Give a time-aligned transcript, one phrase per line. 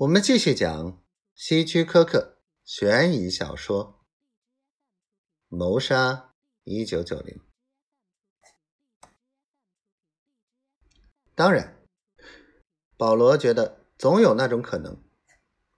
[0.00, 0.98] 我们继续讲
[1.34, 4.00] 希区柯克悬疑小说
[5.54, 6.32] 《谋杀
[6.64, 7.38] 一九九零》。
[11.34, 11.76] 当然，
[12.96, 15.04] 保罗觉得总有那种可能，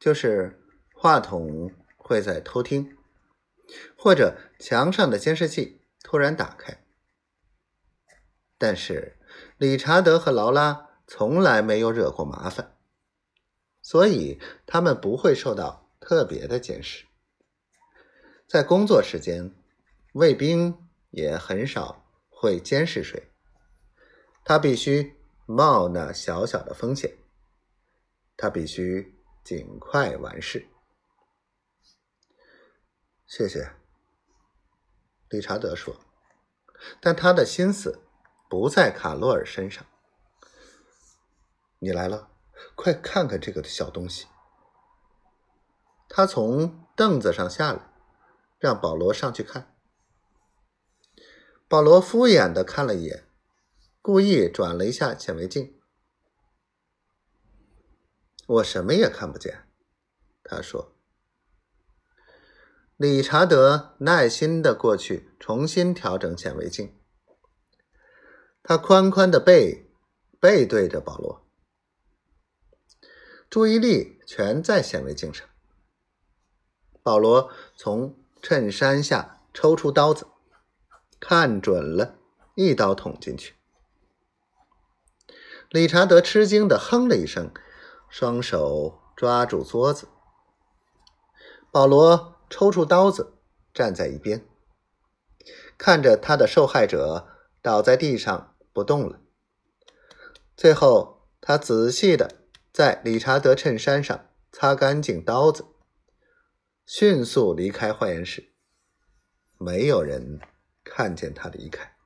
[0.00, 2.98] 就是话筒会在偷听，
[3.96, 6.84] 或者墙上的监视器突然打开。
[8.58, 9.16] 但是
[9.58, 12.74] 理查德和劳拉从来没有惹过麻烦。
[13.88, 17.06] 所以他们不会受到特别的监视。
[18.46, 19.54] 在工作时间，
[20.12, 23.32] 卫兵也很少会监视谁。
[24.44, 25.16] 他必须
[25.46, 27.16] 冒那小小的风险。
[28.36, 30.68] 他必须尽快完事。
[33.26, 33.72] 谢谢，
[35.30, 35.98] 理查德说。
[37.00, 38.02] 但他的心思
[38.50, 39.82] 不在卡洛尔身上。
[41.78, 42.37] 你来了。
[42.74, 44.26] 快看看这个小东西！
[46.08, 47.92] 他从凳子上下来，
[48.58, 49.74] 让保罗上去看。
[51.68, 53.28] 保罗敷衍的看了一眼，
[54.00, 55.78] 故意转了一下显微镜。
[58.46, 59.68] 我什么也看不见，
[60.42, 60.94] 他说。
[62.96, 66.98] 理查德耐心的过去重新调整显微镜。
[68.62, 69.90] 他宽宽的背
[70.40, 71.47] 背对着保罗。
[73.50, 75.46] 注意力全在显微镜上。
[77.02, 80.26] 保罗从衬衫下抽出刀子，
[81.18, 82.18] 看准了，
[82.54, 83.54] 一刀捅进去。
[85.70, 87.50] 理查德吃惊的哼了一声，
[88.08, 90.08] 双手抓住桌子。
[91.70, 93.34] 保罗抽出刀子，
[93.72, 94.46] 站在一边，
[95.78, 97.28] 看着他的受害者
[97.62, 99.20] 倒在地上不动了。
[100.56, 102.37] 最后，他仔细的。
[102.78, 105.66] 在理查德衬衫上擦干净刀子，
[106.86, 108.52] 迅速离开化验室。
[109.58, 110.38] 没有人
[110.84, 111.96] 看见他离开。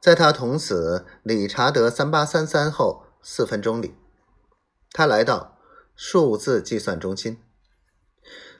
[0.00, 3.94] 在他捅死理查德三八三三后四分钟里，
[4.90, 5.56] 他来到
[5.94, 7.40] 数字计算中心。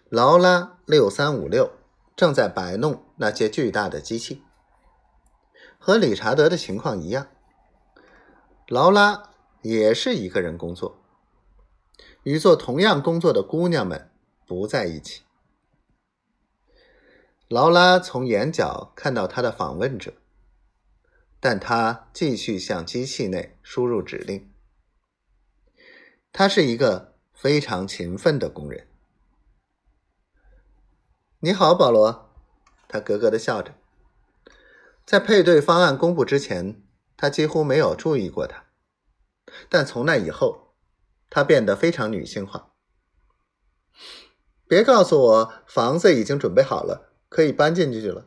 [0.09, 1.73] 劳拉六三五六
[2.15, 4.45] 正在摆弄那些巨大的机器，
[5.81, 7.27] 和理查德的情况一样。
[8.69, 9.30] 劳拉。
[9.63, 11.03] 也是一个人工作，
[12.23, 14.11] 与做同样工作的姑娘们
[14.47, 15.23] 不在一起。
[17.49, 20.15] 劳拉从眼角看到他的访问者，
[21.41, 24.51] 但他继续向机器内输入指令。
[26.33, 28.87] 他是一个非常勤奋的工人。
[31.41, 32.31] 你好，保罗，
[32.87, 33.75] 他咯咯的笑着。
[35.05, 36.83] 在配对方案公布之前，
[37.17, 38.70] 他几乎没有注意过他。
[39.69, 40.75] 但从那以后，
[41.29, 42.73] 她变得非常女性化。
[44.69, 48.27] 别告诉我房子已经准备好了，可以搬进去了。